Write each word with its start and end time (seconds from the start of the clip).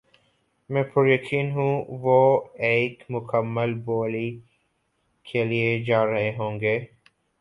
میں 0.69 0.83
پُریقین 0.93 1.51
ہوں 1.51 1.73
وہ 2.01 2.17
ایک 2.69 3.03
مکمل 3.09 3.73
بولی 3.85 4.29
کے 5.25 5.43
لیے 5.45 5.79
جا 5.83 6.05
رہے 6.05 6.35
ہوں 6.37 6.59
گے 6.61 6.77